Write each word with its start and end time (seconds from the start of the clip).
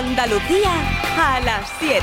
Andalucía 0.00 0.72
a 1.18 1.40
las 1.40 1.70
7. 1.78 2.02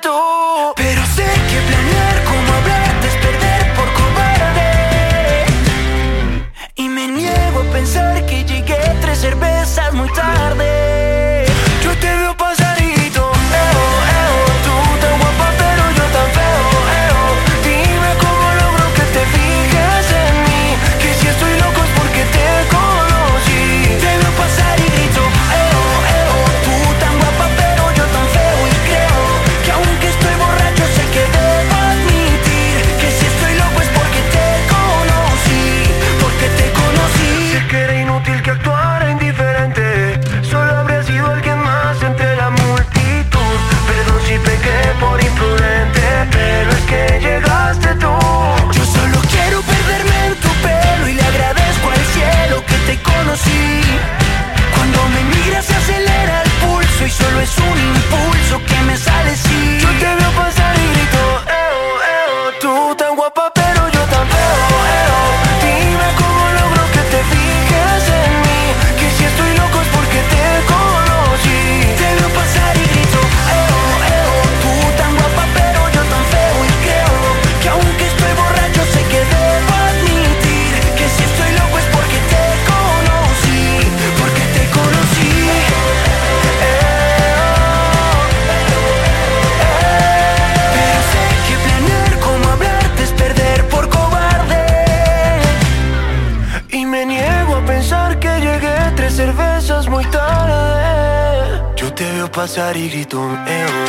se 102.51 102.59
ari 102.59 102.89
gritum 102.89 103.31
eu 103.47 103.80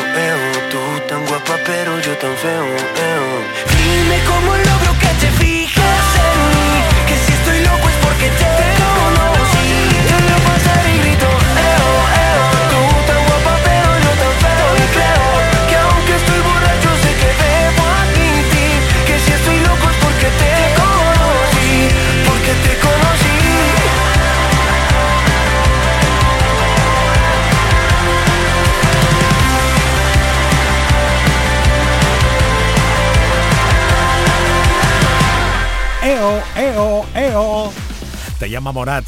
te 38.43 38.51
llama 38.51 38.73
Morat, 38.73 39.05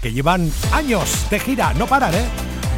que 0.00 0.12
llevan 0.12 0.52
años 0.70 1.28
de 1.30 1.40
gira, 1.40 1.74
no 1.74 1.88
parar 1.88 2.14
¿eh? 2.14 2.24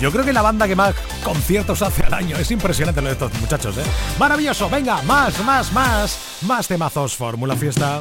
Yo 0.01 0.11
creo 0.11 0.25
que 0.25 0.33
la 0.33 0.41
banda 0.41 0.67
que 0.67 0.75
más 0.75 0.95
conciertos 1.23 1.83
hace 1.83 2.03
al 2.05 2.15
año. 2.15 2.39
Es 2.39 2.51
impresionante 2.51 3.03
lo 3.03 3.09
de 3.09 3.13
estos 3.13 3.35
muchachos, 3.39 3.77
¿eh? 3.77 3.85
Maravilloso, 4.19 4.71
venga, 4.71 5.03
más, 5.03 5.39
más, 5.45 5.71
más, 5.75 6.19
más 6.41 6.67
temazos, 6.67 7.15
Fórmula 7.15 7.55
Fiesta. 7.55 8.01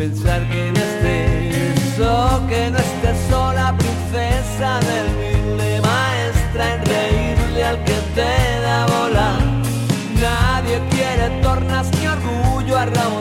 pensar 0.00 0.40
que 0.48 0.72
no 0.72 0.80
estés 0.80 2.00
o 2.00 2.46
que 2.48 2.70
no 2.70 2.78
estés 2.78 3.18
sola, 3.28 3.76
princesa 3.76 4.80
del 4.88 5.06
humilde 5.12 5.82
maestra 5.82 6.74
en 6.74 6.86
reírle 6.86 7.64
al 7.64 7.84
que 7.84 7.98
te 8.14 8.60
da 8.62 8.86
bola. 8.86 9.38
Nadie 10.18 10.80
quiere 10.88 11.28
tornas 11.42 11.86
ni 11.98 12.06
orgullo 12.06 12.78
a 12.78 12.86
Raúl. 12.86 13.19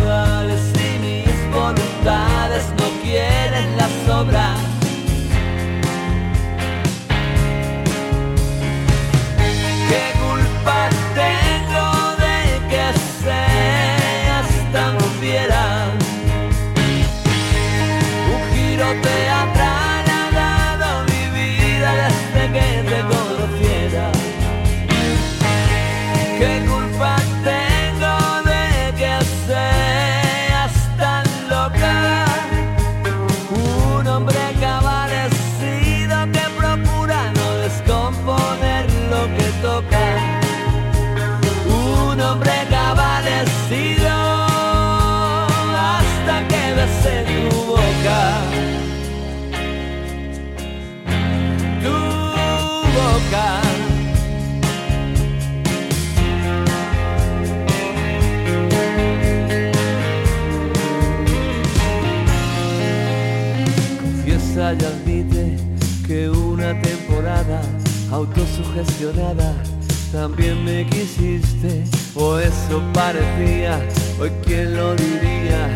También 70.13 70.63
me 70.63 70.85
quisiste, 70.85 71.83
o 72.15 72.39
eso 72.39 72.81
parecía, 72.93 73.77
hoy 74.19 74.31
quién 74.45 74.75
lo 74.75 74.95
diría, 74.95 75.67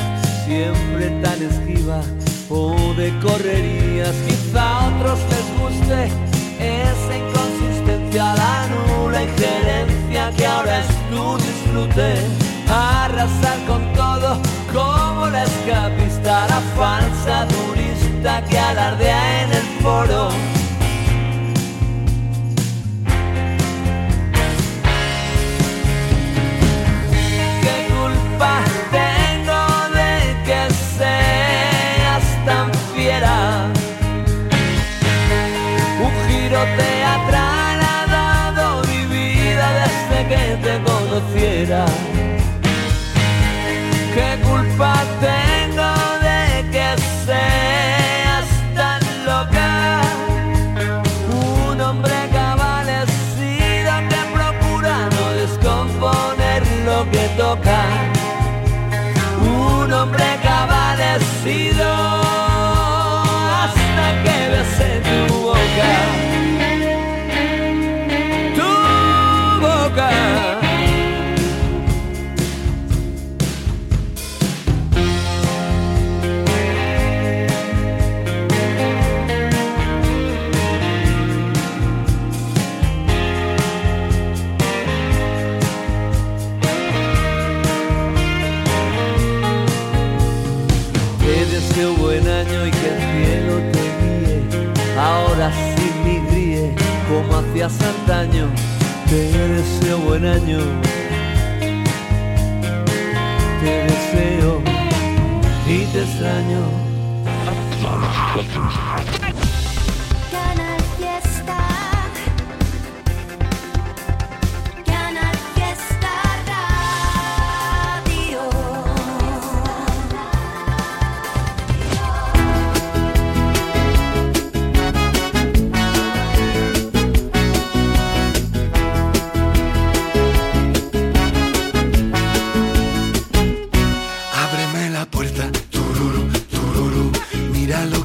siempre 0.46 1.10
tan 1.22 1.42
esquiva 1.44 2.02
o 2.50 2.94
de 2.96 3.12
correrías, 3.20 4.16
quizá 4.26 4.64
a 4.64 4.88
otros 4.88 5.20
les 5.30 5.60
guste 5.60 6.06
esa 6.60 7.18
inconsistencia, 7.18 8.36
la 8.36 8.68
nula 8.70 9.24
injerencia 9.24 10.32
que 10.38 10.46
ahora 10.46 10.80
es 10.80 10.88
tu 11.10 11.38
disfrute, 11.38 12.14
arrasar 12.70 13.66
con 13.68 13.94
todo 13.94 14.42
como 14.72 15.28
la 15.28 15.44
escapista, 15.44 16.48
la 16.48 16.62
falsa 16.78 17.48
turista 17.50 18.46
que 18.46 18.58
alardea 18.58 19.44
en 19.44 19.52
el 19.52 19.64
foro 19.82 20.53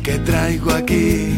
que 0.09 0.19
traigo 0.21 0.71
aquí. 0.71 1.38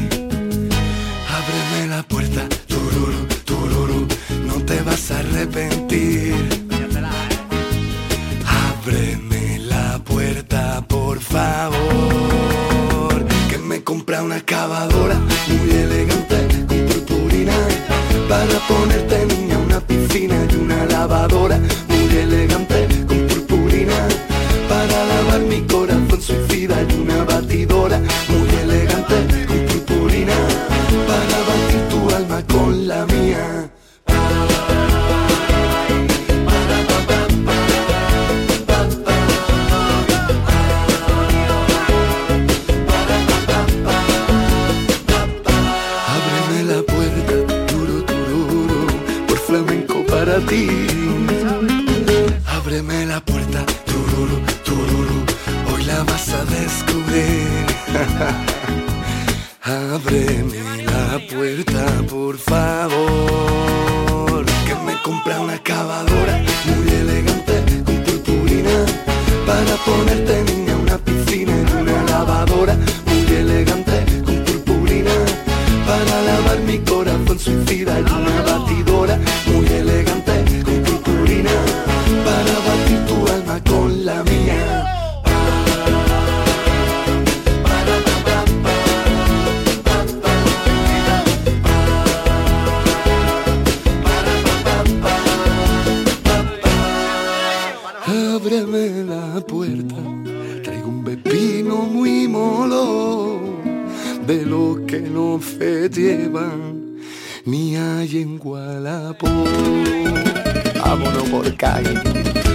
Vámonos 110.85 111.29
por 111.31 111.57
calle. 111.57 111.95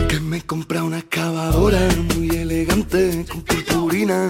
Que 0.07 0.19
me 0.19 0.41
compra 0.41 0.83
una 0.83 0.99
excavadora 0.99 1.79
muy 2.15 2.29
elegante 2.29 3.25
con 3.29 3.41
purpurina. 3.41 4.27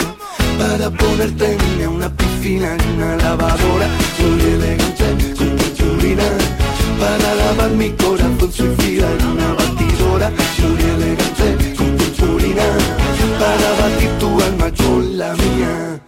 Para 0.57 0.89
ponerte 0.89 1.57
en 1.79 1.87
una 1.87 2.09
piscina 2.15 2.77
y 2.77 2.95
una 2.95 3.17
lavadora 3.17 3.87
muy 4.19 4.41
elegante 4.41 5.35
con 5.37 5.49
purpurina. 5.57 6.23
Para 6.99 7.35
lavar 7.35 7.71
mi 7.71 7.89
corazón 7.91 8.51
suicida 8.51 9.11
en 9.11 9.25
una 9.27 9.53
batidora 9.53 10.31
muy 10.59 10.81
elegante 10.81 11.75
con 11.75 11.97
purpurina. 11.97 12.63
Para 13.39 13.69
batir 13.81 14.09
tu 14.19 14.41
alma 14.41 14.71
con 14.71 15.17
la 15.17 15.33
mía. 15.33 16.01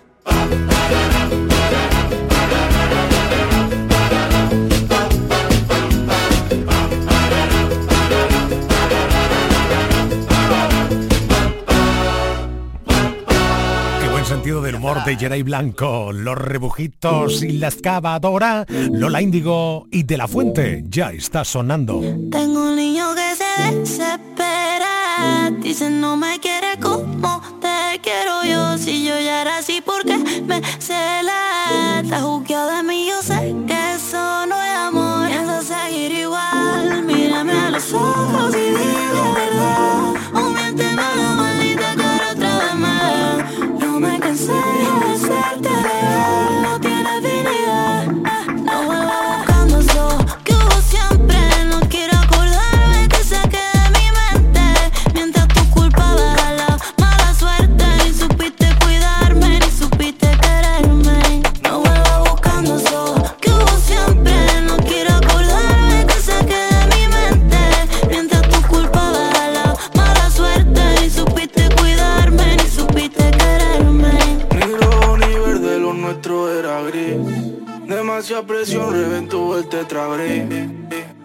amor 14.90 15.04
de 15.04 15.18
Geray 15.18 15.44
Blanco, 15.44 16.14
Los 16.14 16.38
Rebujitos 16.38 17.44
y 17.44 17.58
la 17.58 17.68
excavadora, 17.68 18.66
Lola 18.70 19.22
Índigo 19.22 19.86
y 19.92 20.04
De 20.04 20.16
La 20.18 20.30
Fuente 20.30 20.84
ya 20.88 21.12
está 21.12 21.44
sonando. 21.44 22.00
Tengo 22.32 22.70
un 22.70 22.76
niño 22.78 23.14
que 23.14 23.36
se 23.36 23.76
desespera, 23.76 25.52
dice 25.60 25.90
no 25.90 26.16
me 26.16 26.40
quiere 26.40 26.80
como 26.82 27.42
te 27.60 28.00
quiero 28.02 28.46
yo, 28.46 28.78
si 28.78 29.04
yo 29.04 29.20
ya 29.20 29.42
era 29.42 29.58
así 29.58 29.84
porque 29.86 30.18
me 30.18 30.62
cela, 30.80 32.00
está 32.02 32.22
juzgado 32.22 32.78
de 32.78 32.84
mí, 32.84 33.08
yo 33.10 33.22
sé 33.22 33.54
que 33.68 33.96
eso 33.96 34.46
no 34.46 34.56
es 34.64 34.78
amor, 34.78 35.28
pienso 35.28 35.64
seguir 35.64 36.14
igual, 36.14 37.04
mírame 37.04 37.52
a 37.52 37.72
los 37.72 37.92
ojos 37.92 38.56
y 38.56 38.70
dile 38.70 39.57
say. 44.48 45.17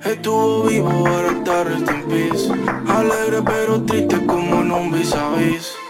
Estuvo 0.04 0.64
vivo, 0.64 0.90
ahora 0.90 1.32
está 1.32 1.64
rest 1.64 1.90
in 1.90 2.02
peace. 2.04 2.52
Alegre 2.87 3.42
pero 3.42 3.82
triste 3.82 4.26
como 4.26 4.61
en 4.61 4.71
un 4.71 4.92
vis 4.92 5.14
a 5.14 5.30
vis. 5.37 5.82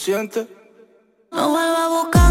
sientes. 0.00 0.46
No 1.30 1.50
vuelva 1.50 1.84
a 1.84 1.88
buscar. 1.88 2.29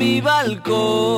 mi 0.00 0.18
balcón. 0.22 1.09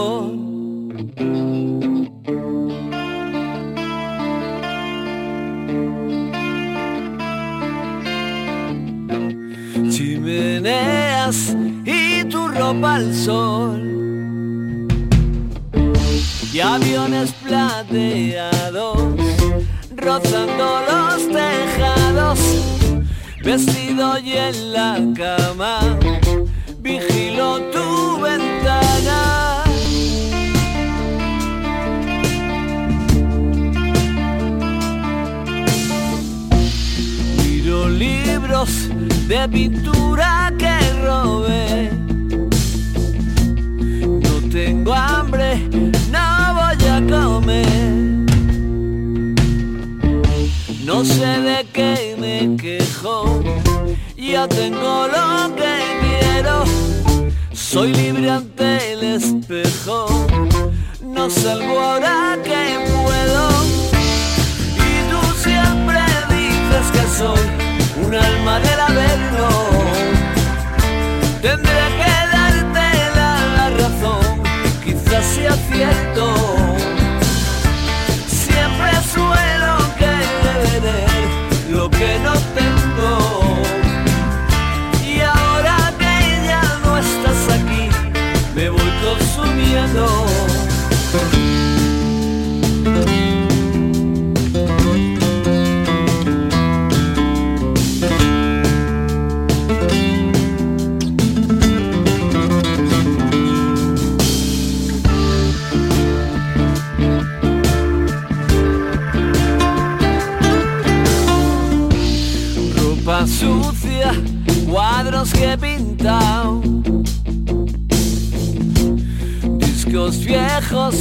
Discos 120.11 120.25
viejos, 120.25 120.95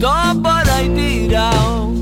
todo 0.00 0.42
por 0.42 0.70
ahí 0.70 0.88
tirado. 0.90 1.92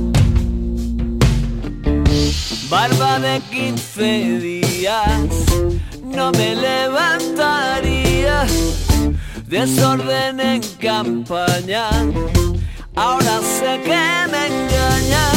Barba 2.68 3.18
de 3.18 3.40
15 3.50 4.38
días, 4.38 5.28
no 6.02 6.30
me 6.32 6.54
levantaría, 6.56 8.44
desorden 9.46 10.40
en 10.40 10.62
campaña, 10.80 11.88
ahora 12.94 13.40
sé 13.40 13.80
que 13.84 14.26
me 14.30 14.46
engañan, 14.46 15.36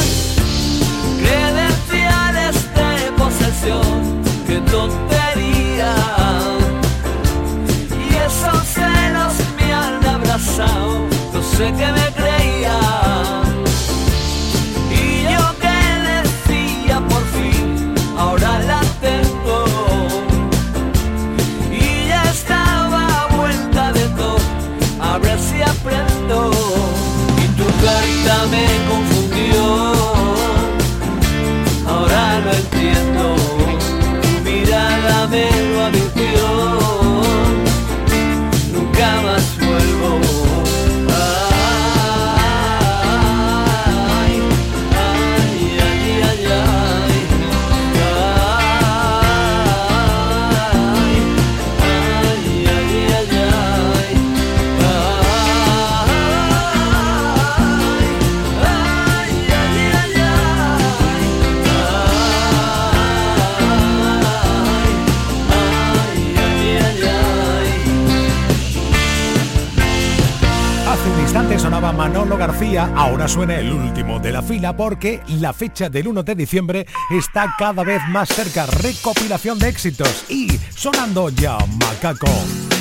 credenciales 1.21 2.55
de 2.75 3.11
posesión, 3.17 4.23
qué 4.47 4.59
tontería, 4.71 5.08
abrazado, 10.59 11.07
no 11.33 11.41
sé 11.41 11.73
qué 11.77 11.91
me 11.91 12.11
creía. 12.13 12.79
ahora 18.17 18.59
la 18.59 18.81
tengo. 19.01 19.65
Y 21.71 22.07
ya 22.07 22.23
estaba 22.23 23.27
vuelta 23.37 23.93
de 23.93 24.05
todo, 24.09 24.39
a 25.01 25.17
ver 25.19 25.39
si 25.39 25.61
aprendo. 25.61 26.51
Y 27.43 27.47
tu 27.57 27.65
carita 27.83 28.45
me 28.51 28.65
confundió, 28.89 29.08
Manolo 71.91 72.37
García, 72.37 72.91
ahora 72.95 73.27
suena 73.27 73.57
el 73.57 73.71
último 73.71 74.19
de 74.19 74.31
la 74.31 74.41
fila 74.41 74.75
porque 74.75 75.21
la 75.27 75.53
fecha 75.53 75.89
del 75.89 76.07
1 76.07 76.23
de 76.23 76.35
diciembre 76.35 76.85
está 77.09 77.53
cada 77.57 77.83
vez 77.83 78.01
más 78.09 78.29
cerca. 78.29 78.65
Recopilación 78.65 79.59
de 79.59 79.69
éxitos 79.69 80.25
y 80.29 80.59
sonando 80.75 81.29
ya 81.29 81.57
Macaco. 81.79 82.78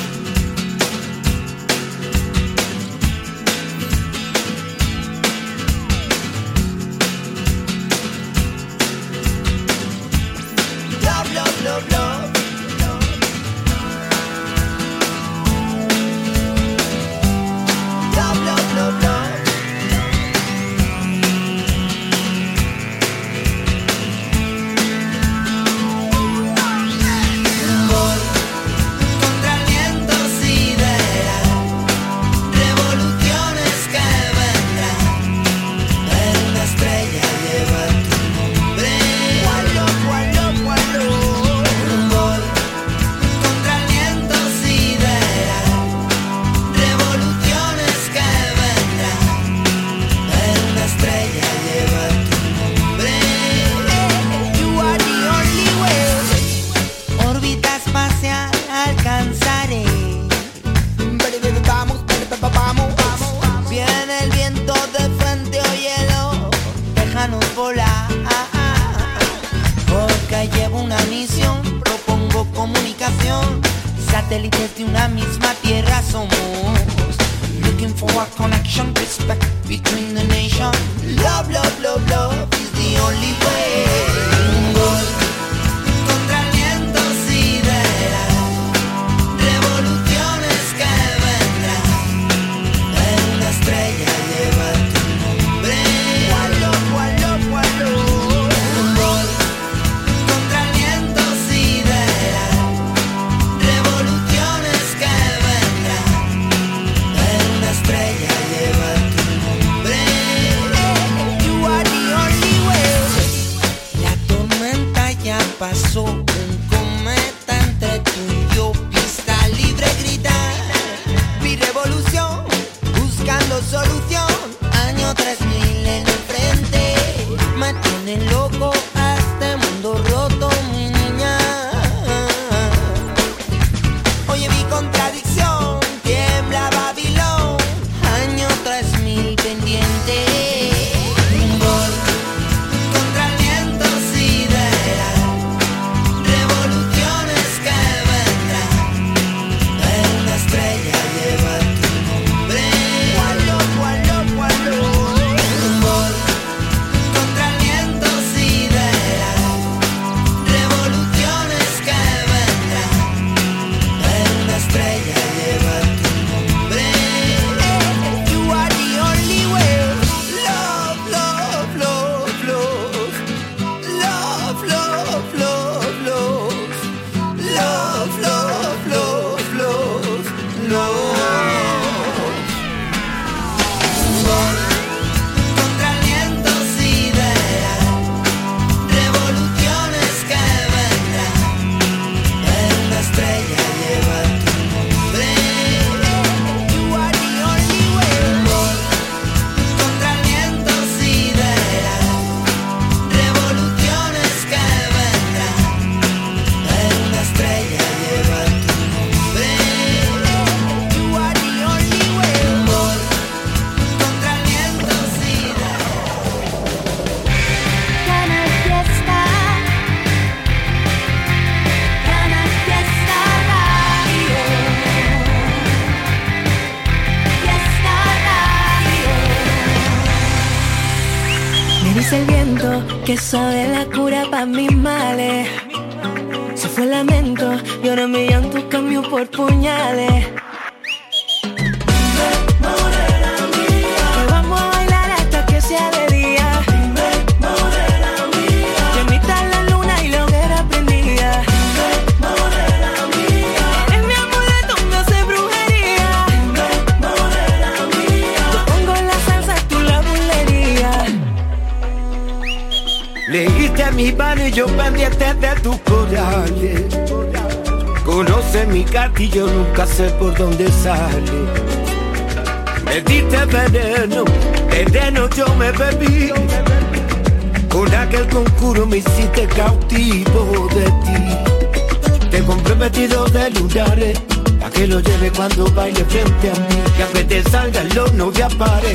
Te 288.39 288.55
pare 288.55 288.93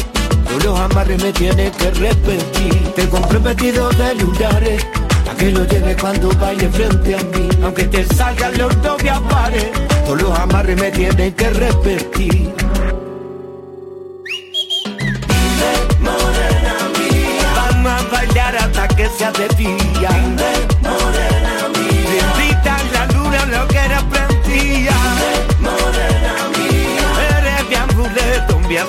los 0.65 0.81
amarres 0.81 1.23
me 1.23 1.33
tienes 1.33 1.71
que 1.77 1.91
repetir. 1.91 2.95
Te 2.95 3.09
compré 3.09 3.39
vestido 3.39 3.91
de 3.91 4.15
lunares, 4.15 4.87
a 5.31 5.37
que 5.37 5.51
lo 5.51 5.65
lleves 5.67 5.97
cuando 6.01 6.29
baile 6.41 6.69
frente 6.71 7.15
a 7.15 7.23
mí. 7.25 7.49
Aunque 7.63 7.85
te 7.85 8.05
salgan 8.15 8.57
los 8.57 8.83
dos 8.83 8.97
de 8.99 9.13
pares, 9.29 9.67
todos 10.07 10.23
los 10.23 10.39
amarres 10.39 10.81
me 10.81 10.91
tienes 10.91 11.35
que 11.35 11.51
repetir. 11.51 12.64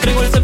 Traigo 0.00 0.22
el 0.22 0.39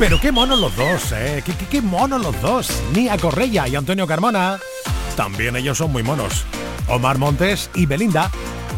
Pero 0.00 0.18
qué 0.18 0.32
monos 0.32 0.58
los 0.58 0.74
dos, 0.76 1.12
¿eh? 1.12 1.42
Qué, 1.44 1.52
qué, 1.52 1.82
monos 1.82 2.22
los 2.22 2.40
dos. 2.40 2.70
Nia 2.94 3.18
Correia 3.18 3.68
y 3.68 3.76
Antonio 3.76 4.06
Carmona. 4.06 4.58
También 5.14 5.56
ellos 5.56 5.76
son 5.76 5.92
muy 5.92 6.02
monos. 6.02 6.46
Omar 6.88 7.18
Montes 7.18 7.68
y 7.74 7.84
Belinda. 7.84 8.30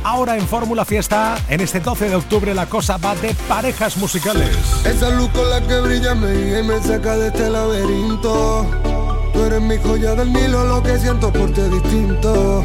Ahora 0.03 0.37
en 0.37 0.49
Fórmula 0.49 0.85
Fiesta, 0.85 1.39
en 1.49 1.61
este 1.61 1.79
12 1.79 2.09
de 2.09 2.17
octubre 2.17 2.53
la 2.55 2.67
cosa 2.67 2.97
va 2.97 3.15
de 3.15 3.35
parejas 3.49 3.97
musicales. 3.99 4.51
Esa 4.85 5.11
luz 5.11 5.29
con 5.29 5.49
la 5.49 5.61
que 5.65 5.81
brilla 5.81 6.17
me 6.17 6.59
y 6.59 6.63
me 6.65 6.83
saca 6.83 7.17
de 7.17 7.29
este 7.29 7.49
laberinto. 7.49 8.67
Tú 9.33 9.45
eres 9.45 9.63
mi 9.63 9.77
joya 9.79 10.17
del 10.17 10.33
Nilo, 10.33 10.65
lo 10.65 10.83
que 10.83 10.99
siento 10.99 11.33
por 11.33 11.53
ti 11.53 11.61
es 11.61 11.71
distinto. 11.71 12.65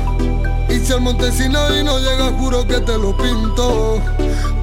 Y 0.67 0.79
si 0.79 0.93
al 0.93 1.01
Montesino 1.01 1.79
y 1.79 1.83
no 1.83 1.99
llega, 1.99 2.31
juro 2.31 2.67
que 2.67 2.79
te 2.79 2.97
lo 2.97 3.15
pinto. 3.15 4.01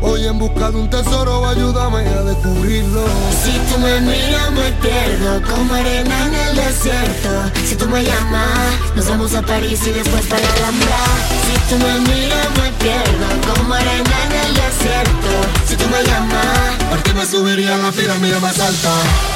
Hoy 0.01 0.27
en 0.27 0.39
busca 0.39 0.71
de 0.71 0.77
un 0.77 0.91
tesoro, 0.91 1.47
ayúdame 1.49 2.07
a 2.07 2.23
descubrirlo. 2.23 3.05
Si 3.43 3.53
tú 3.73 3.79
me 3.79 4.01
miras, 4.01 4.51
me 4.53 4.73
pierdo 4.83 5.43
como 5.51 5.75
arena 5.75 6.27
en 6.27 6.35
el 6.35 6.57
desierto. 6.57 7.51
Si 7.67 7.77
tú 7.77 7.87
me 7.89 8.05
llamas, 8.05 8.95
nos 8.95 9.09
vamos 9.09 9.35
a 9.35 9.43
París 9.43 9.81
y 9.87 9.91
después 9.91 10.27
para 10.27 10.43
la 10.43 10.55
Alhambra. 10.55 10.99
Si 11.47 11.75
tú 11.75 11.85
me 11.85 12.01
miras, 12.01 12.49
me 12.57 12.73
pierdo 12.85 13.55
como 13.55 13.75
arena 13.75 14.17
en 14.27 14.33
el 14.47 14.55
desierto. 14.55 15.31
Si 15.69 15.77
tú 15.77 15.85
me 15.89 16.03
llamas, 16.05 16.85
por 16.91 17.01
ti 17.03 17.13
me 17.13 17.27
subiría 17.27 17.75
a 17.75 17.79
la 17.79 17.93
pirámide 17.93 18.39
más 18.41 18.59
alta. 18.59 19.34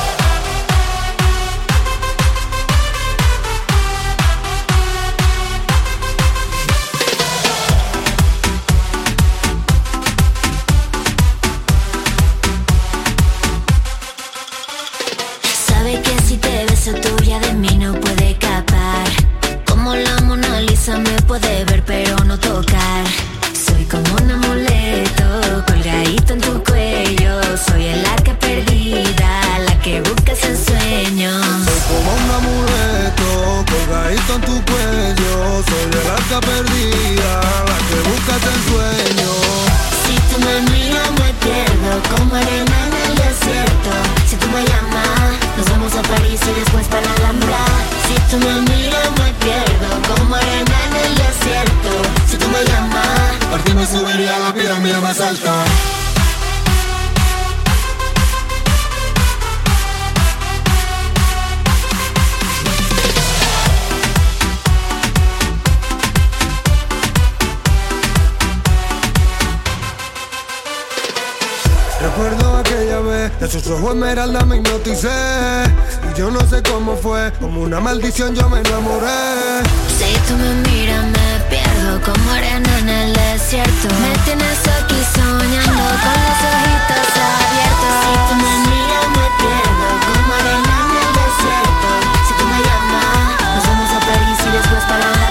maldición 77.98 78.32
yo 78.32 78.48
me 78.48 78.60
enamoré. 78.60 79.62
Si 79.98 80.10
tú 80.28 80.34
me 80.36 80.50
miras 80.70 81.04
me 81.04 81.30
pierdo 81.50 82.00
como 82.06 82.30
arena 82.30 82.78
en 82.78 82.88
el 82.88 83.12
desierto. 83.12 83.88
Me 84.02 84.12
tienes 84.24 84.60
aquí 84.76 85.00
soñando 85.14 85.84
con 86.04 86.16
los 86.24 86.40
ojitos 86.48 87.10
abiertos. 87.26 87.94
Si 88.02 88.14
tú 88.28 88.34
me 88.42 88.52
miras 88.70 89.08
me 89.18 89.26
pierdo 89.40 89.88
como 90.06 90.30
arena 90.38 90.74
en 90.84 90.92
el 91.02 91.10
desierto. 91.18 91.88
Si 92.26 92.32
tú 92.38 92.44
me 92.50 92.58
llamas 92.66 93.34
nos 93.54 93.66
vamos 93.66 93.90
a 93.90 94.00
París 94.06 94.38
y 94.46 94.50
después 94.56 94.82
para 94.90 95.06
la 95.18 95.28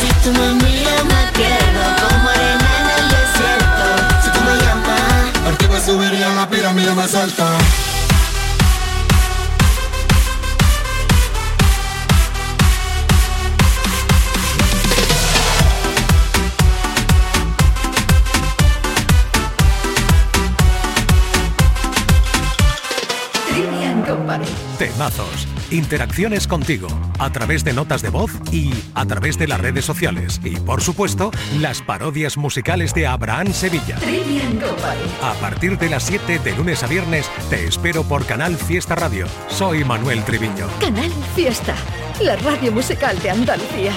Si 0.00 0.08
tú 0.22 0.30
me 0.38 0.48
miras 0.64 1.04
me 1.12 1.22
pierdo 1.38 1.84
como 2.02 2.28
arena 2.28 2.70
en 2.80 2.86
el 2.98 3.06
desierto. 3.16 3.84
Si 4.22 4.28
tú 4.34 4.40
me 4.46 4.54
llamas 4.64 5.46
Ortigo 5.46 5.76
subiría 5.86 6.28
la 6.34 6.48
pirámide 6.48 6.92
más 6.92 7.14
alta. 7.14 7.46
Temazos, 24.94 25.48
interacciones 25.72 26.46
contigo, 26.46 26.86
a 27.18 27.32
través 27.32 27.64
de 27.64 27.72
notas 27.72 28.00
de 28.00 28.10
voz 28.10 28.30
y 28.52 28.70
a 28.94 29.04
través 29.04 29.36
de 29.36 29.48
las 29.48 29.60
redes 29.60 29.84
sociales. 29.84 30.40
Y 30.44 30.54
por 30.54 30.82
supuesto, 30.82 31.32
las 31.58 31.82
parodias 31.82 32.36
musicales 32.36 32.94
de 32.94 33.08
Abraham 33.08 33.52
Sevilla. 33.52 33.98
A 35.20 35.34
partir 35.40 35.78
de 35.78 35.90
las 35.90 36.04
7 36.04 36.38
de 36.38 36.52
lunes 36.52 36.84
a 36.84 36.86
viernes, 36.86 37.28
te 37.50 37.66
espero 37.66 38.04
por 38.04 38.24
Canal 38.24 38.54
Fiesta 38.54 38.94
Radio. 38.94 39.26
Soy 39.48 39.82
Manuel 39.82 40.22
Triviño. 40.22 40.68
Canal 40.80 41.10
Fiesta. 41.34 41.74
La 42.20 42.36
radio 42.36 42.70
musical 42.70 43.20
de 43.20 43.30
Andalucía. 43.30 43.92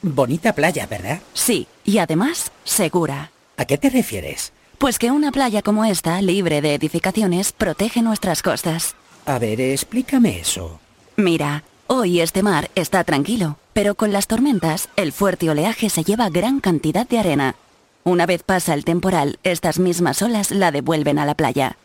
Bonita 0.00 0.52
playa, 0.52 0.86
¿verdad? 0.86 1.22
Sí, 1.34 1.66
y 1.84 1.98
además, 1.98 2.52
segura. 2.62 3.32
¿A 3.56 3.64
qué 3.64 3.78
te 3.78 3.90
refieres? 3.90 4.52
Pues 4.82 4.98
que 4.98 5.12
una 5.12 5.30
playa 5.30 5.62
como 5.62 5.84
esta, 5.84 6.20
libre 6.20 6.60
de 6.60 6.74
edificaciones, 6.74 7.52
protege 7.52 8.02
nuestras 8.02 8.42
costas. 8.42 8.96
A 9.26 9.38
ver, 9.38 9.60
explícame 9.60 10.40
eso. 10.40 10.80
Mira, 11.16 11.62
hoy 11.86 12.20
este 12.20 12.42
mar 12.42 12.68
está 12.74 13.04
tranquilo, 13.04 13.58
pero 13.74 13.94
con 13.94 14.12
las 14.12 14.26
tormentas, 14.26 14.88
el 14.96 15.12
fuerte 15.12 15.48
oleaje 15.48 15.88
se 15.88 16.02
lleva 16.02 16.30
gran 16.30 16.58
cantidad 16.58 17.06
de 17.06 17.20
arena. 17.20 17.54
Una 18.02 18.26
vez 18.26 18.42
pasa 18.42 18.74
el 18.74 18.84
temporal, 18.84 19.38
estas 19.44 19.78
mismas 19.78 20.20
olas 20.20 20.50
la 20.50 20.72
devuelven 20.72 21.20
a 21.20 21.26
la 21.26 21.36
playa. 21.36 21.76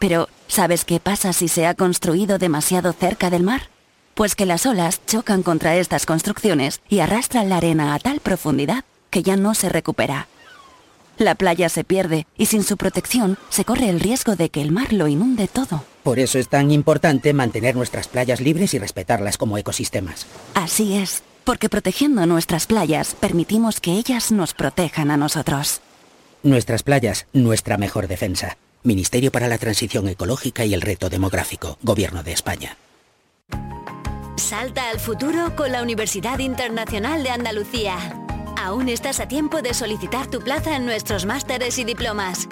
Pero, 0.00 0.28
¿sabes 0.48 0.84
qué 0.84 0.98
pasa 0.98 1.32
si 1.32 1.46
se 1.46 1.68
ha 1.68 1.74
construido 1.74 2.38
demasiado 2.38 2.92
cerca 2.92 3.30
del 3.30 3.44
mar? 3.44 3.68
Pues 4.14 4.34
que 4.34 4.46
las 4.46 4.66
olas 4.66 5.00
chocan 5.06 5.44
contra 5.44 5.76
estas 5.76 6.06
construcciones 6.06 6.80
y 6.88 6.98
arrastran 6.98 7.48
la 7.48 7.58
arena 7.58 7.94
a 7.94 8.00
tal 8.00 8.18
profundidad 8.18 8.84
que 9.10 9.22
ya 9.22 9.36
no 9.36 9.54
se 9.54 9.68
recupera. 9.68 10.26
La 11.22 11.36
playa 11.36 11.68
se 11.68 11.84
pierde 11.84 12.26
y 12.36 12.46
sin 12.46 12.64
su 12.64 12.76
protección 12.76 13.38
se 13.48 13.64
corre 13.64 13.88
el 13.88 14.00
riesgo 14.00 14.34
de 14.34 14.48
que 14.48 14.60
el 14.60 14.72
mar 14.72 14.92
lo 14.92 15.06
inunde 15.06 15.46
todo. 15.46 15.84
Por 16.02 16.18
eso 16.18 16.36
es 16.36 16.48
tan 16.48 16.72
importante 16.72 17.32
mantener 17.32 17.76
nuestras 17.76 18.08
playas 18.08 18.40
libres 18.40 18.74
y 18.74 18.80
respetarlas 18.80 19.38
como 19.38 19.56
ecosistemas. 19.56 20.26
Así 20.54 20.96
es, 20.96 21.22
porque 21.44 21.68
protegiendo 21.68 22.26
nuestras 22.26 22.66
playas 22.66 23.14
permitimos 23.14 23.78
que 23.78 23.92
ellas 23.92 24.32
nos 24.32 24.52
protejan 24.52 25.12
a 25.12 25.16
nosotros. 25.16 25.80
Nuestras 26.42 26.82
playas, 26.82 27.26
nuestra 27.32 27.78
mejor 27.78 28.08
defensa. 28.08 28.58
Ministerio 28.82 29.30
para 29.30 29.46
la 29.46 29.58
Transición 29.58 30.08
Ecológica 30.08 30.64
y 30.64 30.74
el 30.74 30.80
Reto 30.80 31.08
Demográfico, 31.08 31.78
Gobierno 31.82 32.24
de 32.24 32.32
España. 32.32 32.76
Salta 34.34 34.90
al 34.90 34.98
futuro 34.98 35.54
con 35.54 35.70
la 35.70 35.82
Universidad 35.82 36.40
Internacional 36.40 37.22
de 37.22 37.30
Andalucía. 37.30 37.96
Aún 38.56 38.88
estás 38.88 39.20
a 39.20 39.28
tiempo 39.28 39.62
de 39.62 39.74
solicitar 39.74 40.26
tu 40.26 40.40
plaza 40.40 40.76
en 40.76 40.84
nuestros 40.84 41.26
másteres 41.26 41.78
y 41.78 41.84
diplomas. 41.84 42.48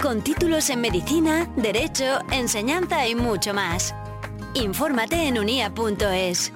Con 0.00 0.22
títulos 0.22 0.70
en 0.70 0.80
medicina, 0.80 1.48
derecho, 1.56 2.20
enseñanza 2.30 3.06
y 3.08 3.14
mucho 3.14 3.52
más. 3.54 3.94
Infórmate 4.54 5.26
en 5.26 5.38
unia.es. 5.38 6.52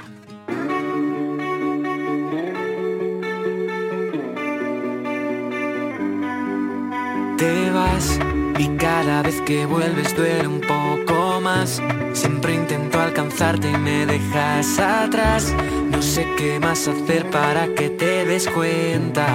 Te 7.36 7.70
vas 7.72 8.18
y 8.58 8.68
cada 8.76 9.22
vez 9.22 9.40
que 9.42 9.66
vuelves 9.66 10.14
duele 10.16 10.46
un 10.46 10.60
poco 10.60 11.40
más. 11.40 11.82
Siempre 12.12 12.54
intento 12.54 13.00
alcanzarte 13.00 13.70
y 13.70 13.76
me 13.76 14.06
dejas 14.06 14.78
atrás. 14.78 15.54
No 15.90 16.02
sé 16.02 16.26
qué 16.36 16.60
más 16.60 16.88
hacer 16.88 17.28
para 17.30 17.66
que 17.74 17.90
te 17.90 18.24
des 18.24 18.48
cuenta. 18.48 19.26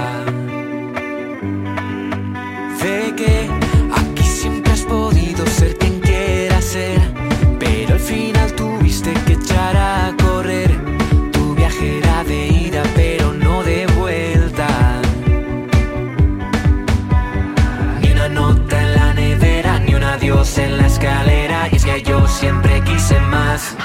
De 2.81 3.13
que 3.15 3.49
aquí 3.95 4.23
siempre 4.23 4.73
has 4.73 4.83
podido 4.83 5.45
ser 5.47 5.77
quien 5.77 5.99
quieras 5.99 6.63
ser. 6.63 6.99
Pero 7.59 7.93
al 7.93 7.99
final 7.99 8.53
tuviste 8.53 9.13
que 9.25 9.33
echar 9.33 9.75
a 9.75 10.26
en 20.57 20.77
la 20.77 20.87
escalera. 20.87 21.69
Y 21.71 21.75
es 21.75 21.85
que 21.85 22.01
yo 22.01 22.27
siempre 22.27 22.81
quise 22.81 23.19
más. 23.19 23.75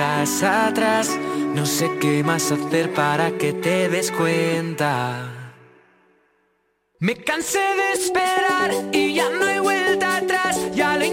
Dejas 0.00 0.42
atrás. 0.42 1.18
No 1.54 1.66
sé 1.66 1.90
qué 2.00 2.22
más 2.24 2.50
hacer 2.50 2.92
para 2.94 3.30
que 3.32 3.52
te 3.52 3.88
des 3.88 4.10
cuenta. 4.10 5.30
Me 6.98 7.14
cansé 7.16 7.58
de 7.58 7.92
esperar 7.92 8.70
y 8.92 9.14
ya 9.14 9.28
no 9.30 9.44
hay 9.44 9.58
vuelta 9.58 10.16
atrás. 10.16 10.58
Ya 10.74 10.96
lo 10.96 11.02
he 11.02 11.08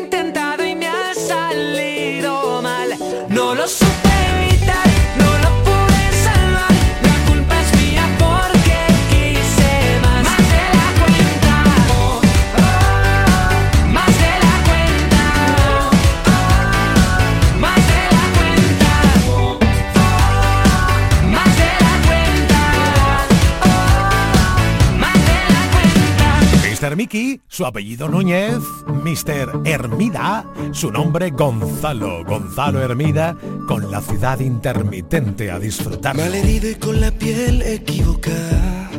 Mickey, 26.98 27.40
su 27.48 27.64
apellido 27.64 28.10
Núñez, 28.10 28.58
Mr. 28.88 29.62
Hermida, 29.66 30.52
su 30.72 30.92
nombre 30.92 31.30
Gonzalo, 31.30 32.26
Gonzalo 32.26 32.82
Hermida, 32.82 33.38
con 33.68 33.92
la 33.92 34.02
ciudad 34.02 34.40
intermitente 34.40 35.52
a 35.52 35.60
disfrutar. 35.60 36.18
Malherido 36.18 36.68
y 36.72 36.74
con 36.74 37.00
la 37.00 37.12
piel 37.12 37.62
equivocada, 37.62 38.90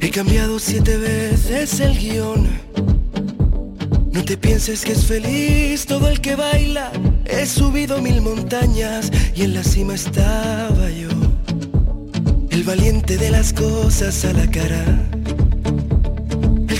he 0.00 0.08
cambiado 0.08 0.58
siete 0.58 0.96
veces 0.96 1.80
el 1.80 1.98
guion. 1.98 2.48
No 4.10 4.24
te 4.24 4.38
pienses 4.38 4.86
que 4.86 4.92
es 4.92 5.04
feliz 5.04 5.84
todo 5.84 6.08
el 6.08 6.22
que 6.22 6.34
baila, 6.34 6.90
he 7.26 7.44
subido 7.44 8.00
mil 8.00 8.22
montañas 8.22 9.12
y 9.34 9.42
en 9.42 9.52
la 9.52 9.62
cima 9.62 9.96
estaba 9.96 10.88
yo. 10.88 11.10
El 12.48 12.64
valiente 12.64 13.18
de 13.18 13.30
las 13.30 13.52
cosas 13.52 14.24
a 14.24 14.32
la 14.32 14.50
cara 14.50 15.10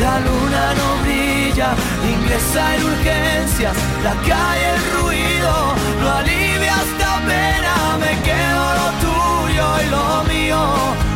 La 0.00 0.20
luna 0.20 0.74
no 0.74 1.02
brilla, 1.02 1.68
ingresa 2.12 2.76
en 2.76 2.84
urgencias, 2.84 3.74
la 4.02 4.12
calle 4.28 4.68
el 4.74 4.80
ruido, 5.00 5.52
lo 6.02 6.10
alivia 6.12 6.74
hasta 6.74 7.10
pena, 7.24 7.74
me 7.98 8.12
quedo 8.28 8.64
lo 8.80 8.88
tuyo 9.06 9.66
y 9.82 9.86
lo 9.96 10.06
mío, 10.32 10.60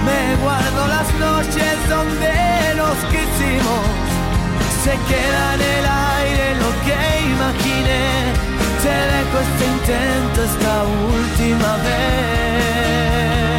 me 0.07 0.21
guardo 0.43 0.81
las 0.89 1.09
noches 1.27 1.77
donde 1.91 2.33
nos 2.77 2.97
quisimos, 3.13 3.85
se 4.85 4.95
queda 5.11 5.55
en 5.57 5.61
el 5.61 5.87
aire 6.17 6.47
lo 6.63 6.71
que 6.87 7.01
imaginé, 7.35 8.07
te 8.83 8.95
dejo 9.13 9.37
este 9.47 9.65
intento 9.77 10.39
esta 10.45 10.75
última 11.13 11.77
vez. 11.85 13.58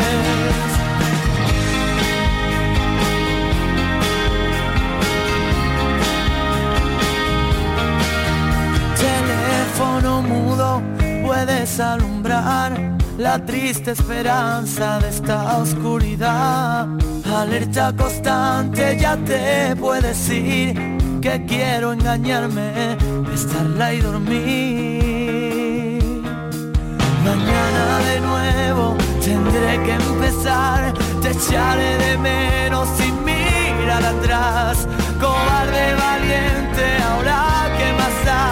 Mudo, 10.29 10.81
puedes 11.25 11.79
alumbrar 11.79 12.71
la 13.17 13.43
triste 13.45 13.91
esperanza 13.91 14.99
de 14.99 15.09
esta 15.09 15.57
oscuridad. 15.57 16.87
Alerta 17.35 17.93
constante, 17.95 18.97
ya 18.99 19.17
te 19.17 19.75
puedes 19.75 20.29
ir, 20.29 20.73
que 21.21 21.45
quiero 21.45 21.93
engañarme, 21.93 22.97
estarla 23.33 23.93
y 23.93 24.01
dormir. 24.01 25.09
Mañana 27.23 27.99
de 28.09 28.19
nuevo 28.21 28.95
tendré 29.23 29.83
que 29.83 29.93
empezar, 29.93 30.93
te 31.21 31.29
echaré 31.31 31.97
de 31.97 32.17
menos 32.17 32.87
sin 32.97 33.13
mirar 33.23 34.03
atrás. 34.03 34.87
Cobarde 35.19 35.93
valiente, 36.07 36.85
ahora 37.09 37.67
que 37.77 37.87
más 37.99 38.15
da, 38.25 38.43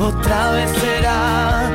otra 0.00 0.50
vez 0.52 0.70
será. 0.80 1.70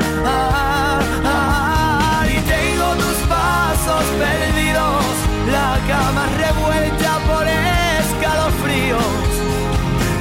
Y 2.27 2.37
tengo 2.53 2.93
tus 2.95 3.19
pasos 3.27 4.03
perdidos, 4.19 5.05
la 5.51 5.77
cama 5.87 6.25
revuelta 6.37 7.11
por 7.29 7.45
escalofríos. 7.47 9.29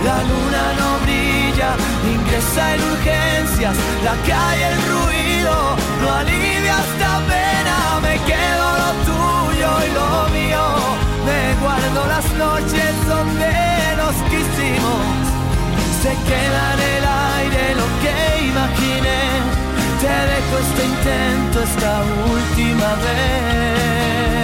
La 0.05 0.19
luna 0.31 0.65
no 0.79 0.89
brilla, 1.05 1.71
ingresa 2.15 2.75
en 2.75 2.81
urgencias, 2.93 3.77
la 4.05 4.15
calle 4.29 4.67
el 4.73 4.79
ruido 4.93 5.55
no 6.01 6.15
alivia 6.15 6.77
esta 6.89 7.13
pena, 7.29 8.01
me 8.01 8.15
quedo 8.25 8.60
queda 16.29 16.75
en 16.75 16.81
el 16.97 17.05
aire 17.37 17.75
lo 17.81 17.87
que 18.03 18.15
imaginé, 18.51 19.23
te 20.01 20.15
dejo 20.33 20.55
este 20.65 20.83
intento 20.93 21.63
esta 21.63 22.03
última 22.33 22.95
vez. 23.05 24.40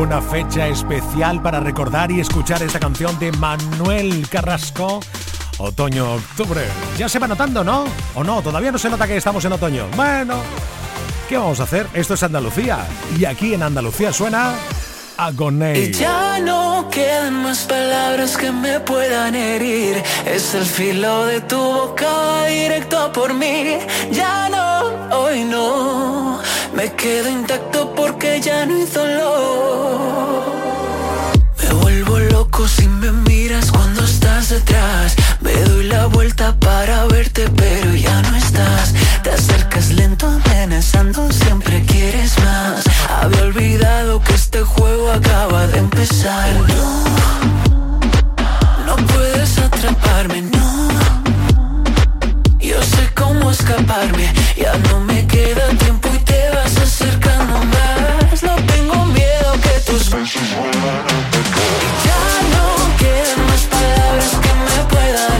Una 0.00 0.22
fecha 0.22 0.66
especial 0.66 1.42
para 1.42 1.60
recordar 1.60 2.10
y 2.10 2.20
escuchar 2.20 2.62
esta 2.62 2.80
canción 2.80 3.18
de 3.18 3.32
Manuel 3.32 4.26
Carrasco. 4.30 5.00
Otoño, 5.58 6.14
octubre. 6.14 6.62
Ya 6.96 7.06
se 7.06 7.18
va 7.18 7.28
notando, 7.28 7.62
¿no? 7.62 7.84
¿O 8.14 8.24
no? 8.24 8.40
Todavía 8.40 8.72
no 8.72 8.78
se 8.78 8.88
nota 8.88 9.06
que 9.06 9.18
estamos 9.18 9.44
en 9.44 9.52
otoño. 9.52 9.88
Bueno, 9.94 10.36
¿qué 11.28 11.36
vamos 11.36 11.60
a 11.60 11.64
hacer? 11.64 11.86
Esto 11.92 12.14
es 12.14 12.22
Andalucía. 12.22 12.78
Y 13.18 13.26
aquí 13.26 13.52
en 13.52 13.62
Andalucía 13.62 14.10
suena 14.10 14.54
Agoney. 15.18 15.90
Y 15.90 15.92
ya 15.92 16.38
no 16.38 16.88
quedan 16.90 17.42
más 17.42 17.64
palabras 17.64 18.38
que 18.38 18.50
me 18.50 18.80
puedan 18.80 19.34
herir. 19.34 20.02
Es 20.24 20.54
el 20.54 20.64
filo 20.64 21.26
de 21.26 21.42
tu 21.42 21.58
boca 21.58 22.46
directo 22.46 23.12
por 23.12 23.34
mí. 23.34 23.76
Ya 24.10 24.48
no, 24.48 25.18
hoy 25.18 25.44
no. 25.44 26.29
Me 26.74 26.92
quedo 26.94 27.28
intacto 27.28 27.92
porque 27.94 28.40
ya 28.40 28.64
no 28.64 28.76
hay 28.76 28.86
dolor. 28.86 30.42
Me 31.62 31.72
vuelvo 31.74 32.18
loco 32.18 32.66
si 32.68 32.86
me 32.88 33.10
miras 33.12 33.70
cuando 33.70 34.04
estás 34.04 34.50
detrás. 34.50 35.14
Me 35.40 35.52
doy 35.52 35.84
la 35.88 36.06
vuelta 36.06 36.54
para 36.58 37.06
verte, 37.06 37.48
pero 37.56 37.94
ya 37.94 38.22
no 38.22 38.36
estás. 38.36 38.94
Te 39.22 39.30
acercas 39.30 39.90
lento, 39.90 40.26
amenazando, 40.26 41.30
siempre 41.32 41.82
quieres 41.84 42.38
más. 42.38 42.84
Había 43.20 43.42
olvidado 43.42 44.22
que 44.22 44.34
este 44.34 44.62
juego 44.62 45.10
acaba 45.10 45.66
de 45.66 45.78
empezar. 45.78 46.52
No, 46.68 47.04
no 48.86 49.06
puedes 49.06 49.58
atraparme, 49.58 50.42
no. 50.42 50.88
Yo 52.60 52.80
sé 52.82 53.10
cómo 53.14 53.50
escaparme, 53.50 54.32
ya 54.56 54.76
no 54.88 55.00
me 55.00 55.26
queda 55.26 55.68
tiempo 55.78 56.09
Ya 62.04 62.22
no 62.54 62.96
quedan 62.98 63.46
más 63.48 63.62
palabras 63.74 64.32
que 64.42 64.52
me 64.66 64.78
puedan 64.90 65.39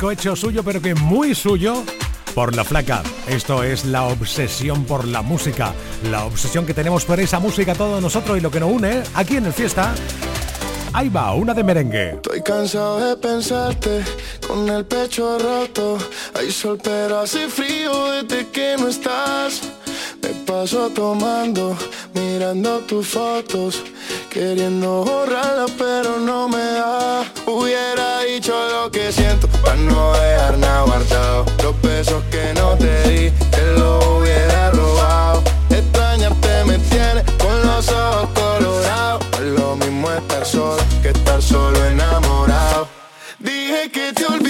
clásico 0.00 0.10
hecho 0.10 0.36
suyo, 0.36 0.62
pero 0.62 0.80
que 0.80 0.94
muy 0.94 1.34
suyo 1.34 1.84
por 2.34 2.56
la 2.56 2.64
flaca. 2.64 3.02
Esto 3.28 3.62
es 3.62 3.84
la 3.84 4.04
obsesión 4.04 4.84
por 4.84 5.06
la 5.06 5.20
música, 5.20 5.74
la 6.10 6.24
obsesión 6.24 6.64
que 6.64 6.72
tenemos 6.72 7.04
por 7.04 7.20
esa 7.20 7.38
música 7.38 7.74
todos 7.74 8.00
nosotros 8.00 8.38
y 8.38 8.40
lo 8.40 8.50
que 8.50 8.60
nos 8.60 8.70
une 8.70 9.02
aquí 9.14 9.36
en 9.36 9.44
el 9.46 9.52
fiesta. 9.52 9.94
Ahí 10.94 11.10
va, 11.10 11.34
una 11.34 11.52
de 11.52 11.62
merengue. 11.62 12.10
Estoy 12.12 12.42
cansado 12.42 12.98
de 12.98 13.16
pensarte 13.16 14.02
con 14.46 14.66
el 14.70 14.86
pecho 14.86 15.38
roto. 15.38 15.98
Hay 16.34 16.50
sol, 16.50 16.78
pero 16.82 17.20
hace 17.20 17.48
frío 17.48 17.92
desde 18.12 18.48
que 18.48 18.76
no 18.78 18.88
estás. 18.88 19.60
Me 20.22 20.30
paso 20.46 20.88
tomando, 20.90 21.76
mirando 22.14 22.78
tus 22.80 23.06
fotos, 23.06 23.82
queriendo 24.30 25.04
borrarla, 25.04 25.66
pero 25.76 26.18
no 26.18 26.48
me 26.48 26.58
da. 26.58 27.22
Hubiera 27.46 27.99
lo 28.84 28.90
que 28.90 29.12
siento 29.12 29.46
para 29.62 29.76
no 29.76 30.12
dejar 30.12 30.58
nada 30.58 30.82
guardado. 30.84 31.44
Los 31.62 31.82
besos 31.82 32.22
que 32.30 32.54
no 32.54 32.76
te 32.76 33.08
di, 33.08 33.30
te 33.50 33.64
los 33.78 34.04
hubiera 34.06 34.70
robado. 34.70 35.42
Extrañarte 35.68 36.64
me 36.64 36.78
tiene 36.78 37.22
con 37.38 37.56
los 37.66 37.88
ojos 37.90 38.28
colorados. 38.34 39.26
Es 39.34 39.60
lo 39.60 39.76
mismo 39.76 40.10
estar 40.10 40.46
solo 40.46 40.82
que 41.02 41.08
estar 41.10 41.42
solo 41.42 41.84
enamorado. 41.84 42.88
Dije 43.38 43.90
que 43.92 44.12
te 44.14 44.24
olvidé. 44.26 44.49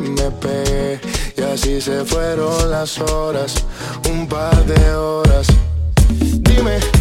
me 0.00 0.30
pegué 0.30 1.00
y 1.36 1.42
así 1.42 1.80
se 1.80 2.04
fueron 2.04 2.70
las 2.70 2.98
horas, 2.98 3.64
un 4.10 4.26
par 4.26 4.64
de 4.64 4.94
horas. 4.94 5.46
Dime 6.08 6.97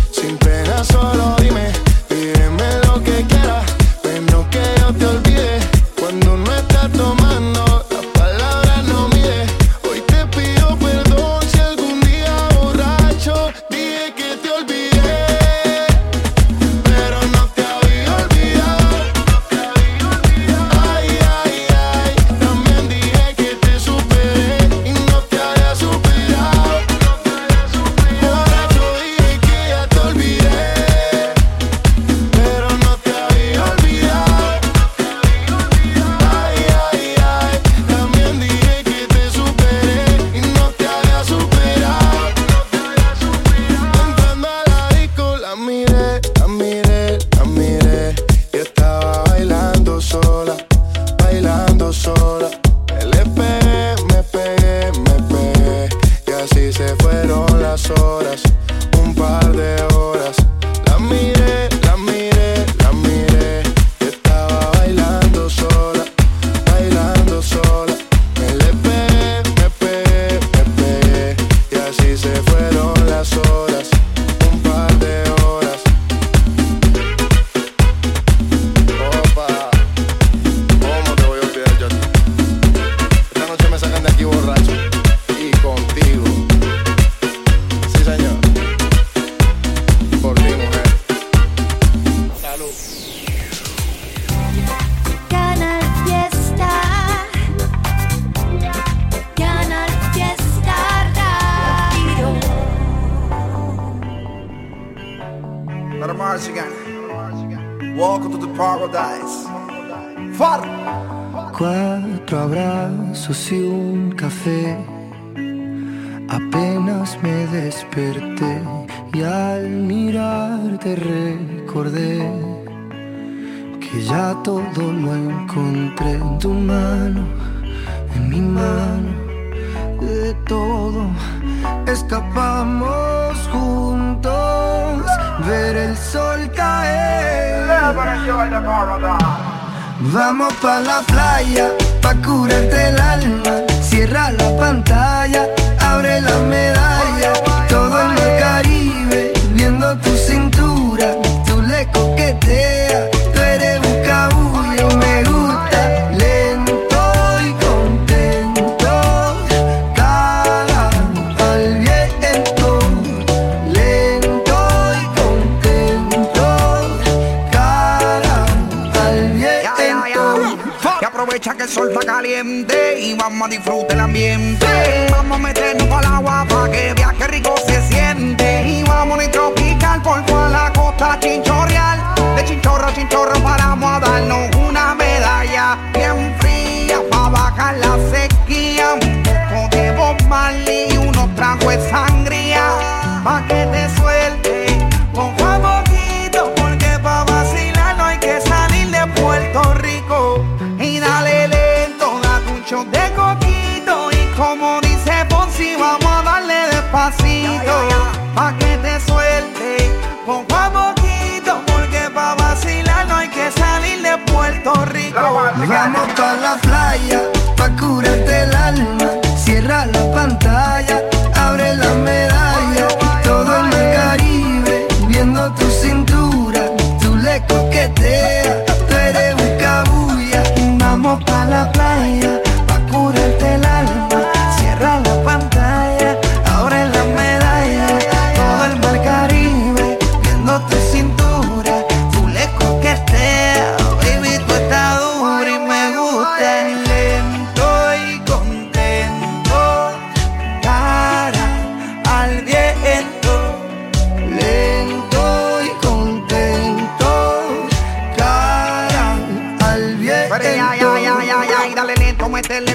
el 142.88 143.00
alma. 143.00 143.47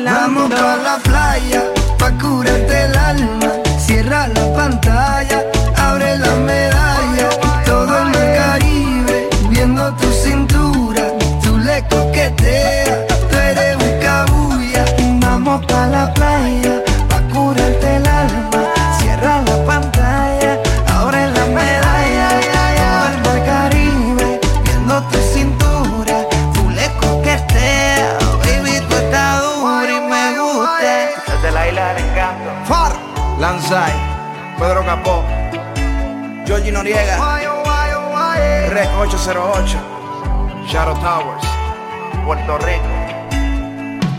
Vamos 0.00 0.48
pa' 0.48 0.76
la 0.76 0.98
playa, 1.02 1.64
pa' 1.98 2.12
curarte 2.12 2.84
el 2.84 2.96
alma. 2.96 3.51
Noriega, 36.70 37.16
Rec 38.68 38.88
808, 38.98 39.78
Shadow 40.66 40.94
Towers, 41.00 41.44
Puerto 42.24 42.58
Rico. 42.58 43.02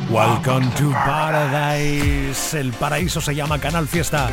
Welcome 0.09 0.67
to 0.78 0.91
Paradise. 0.91 2.59
El 2.59 2.71
paraíso 2.74 3.21
se 3.21 3.36
llama 3.36 3.59
Canal 3.59 3.88
Fiesta. 3.88 4.30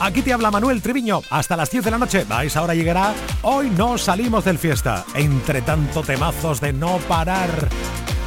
Aquí 0.00 0.22
te 0.22 0.32
habla 0.32 0.50
Manuel 0.50 0.80
Triviño. 0.80 1.20
Hasta 1.30 1.56
las 1.56 1.70
10 1.70 1.84
de 1.84 1.90
la 1.90 1.98
noche. 1.98 2.26
A 2.30 2.42
ahora 2.58 2.74
llegará. 2.74 3.14
Hoy 3.42 3.70
no 3.70 3.98
salimos 3.98 4.44
del 4.44 4.58
fiesta. 4.58 5.04
Entre 5.14 5.62
tanto 5.62 6.02
temazos 6.02 6.60
de 6.60 6.72
no 6.72 6.98
parar. 7.08 7.68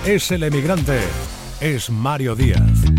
Es 0.05 0.31
el 0.31 0.43
emigrante. 0.43 0.99
Es 1.59 1.89
Mario 1.89 2.35
Díaz 2.35 2.98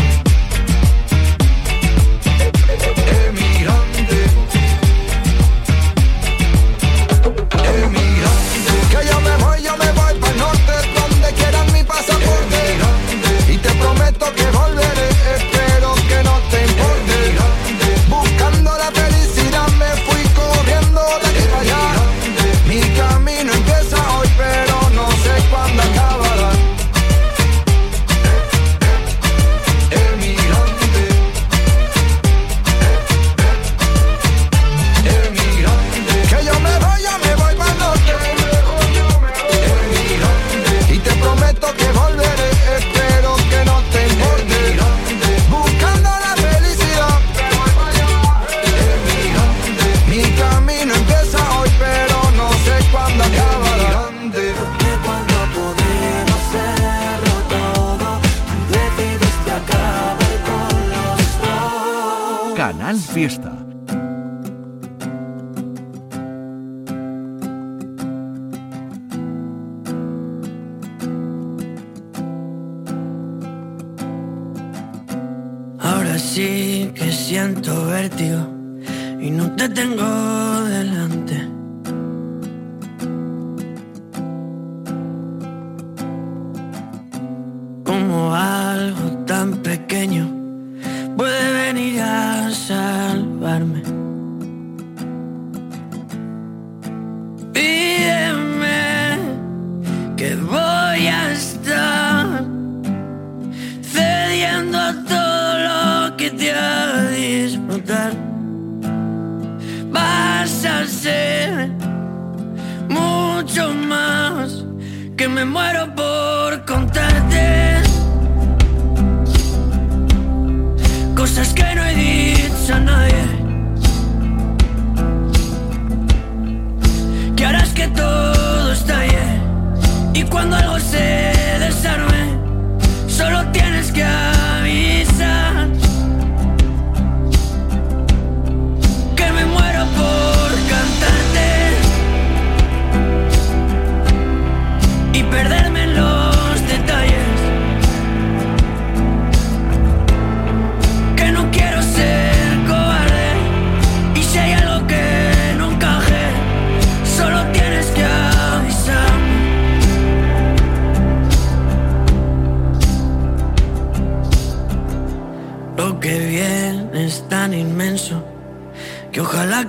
Prometo 13.81 14.25
que 14.35 14.45
volveré, 14.57 15.10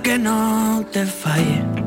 que 0.03 0.19
no 0.19 0.85
te 0.91 1.05
falle. 1.05 1.82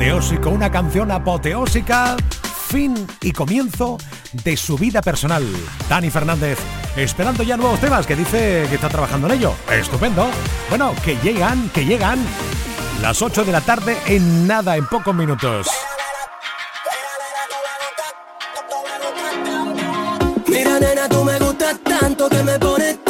apoteósico, 0.00 0.48
una 0.48 0.70
canción 0.70 1.10
apoteósica, 1.10 2.16
fin 2.68 3.06
y 3.20 3.32
comienzo 3.32 3.98
de 4.32 4.56
su 4.56 4.78
vida 4.78 5.02
personal. 5.02 5.46
Dani 5.90 6.08
Fernández, 6.08 6.58
esperando 6.96 7.42
ya 7.42 7.58
nuevos 7.58 7.78
temas, 7.80 8.06
que 8.06 8.16
dice 8.16 8.64
que 8.70 8.76
está 8.76 8.88
trabajando 8.88 9.26
en 9.26 9.34
ello. 9.34 9.52
Estupendo. 9.70 10.30
Bueno, 10.70 10.94
que 11.04 11.16
llegan, 11.16 11.68
que 11.68 11.84
llegan 11.84 12.18
las 13.02 13.20
8 13.20 13.44
de 13.44 13.52
la 13.52 13.60
tarde 13.60 13.98
en 14.06 14.46
nada, 14.46 14.78
en 14.78 14.86
pocos 14.86 15.14
minutos. 15.14 15.68
Mira, 20.46 20.80
nena, 20.80 21.08
tú 21.10 21.24
me 21.24 21.38
gustas 21.38 21.78
tanto 21.84 22.30
que 22.30 22.42
me 22.42 22.58
pones 22.58 23.04